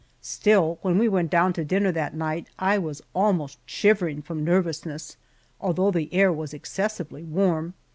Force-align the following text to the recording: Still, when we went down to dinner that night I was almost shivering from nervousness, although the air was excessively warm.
Still, 0.23 0.79
when 0.81 0.97
we 0.97 1.07
went 1.07 1.29
down 1.29 1.53
to 1.53 1.63
dinner 1.63 1.91
that 1.91 2.15
night 2.15 2.47
I 2.57 2.79
was 2.79 3.03
almost 3.13 3.59
shivering 3.67 4.23
from 4.23 4.43
nervousness, 4.43 5.15
although 5.59 5.91
the 5.91 6.11
air 6.11 6.33
was 6.33 6.55
excessively 6.55 7.21
warm. 7.21 7.75